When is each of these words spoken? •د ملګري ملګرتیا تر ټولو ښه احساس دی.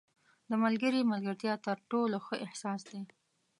•د 0.49 0.51
ملګري 0.63 1.01
ملګرتیا 1.11 1.53
تر 1.65 1.77
ټولو 1.91 2.15
ښه 2.25 2.35
احساس 2.45 2.81
دی. 2.89 3.01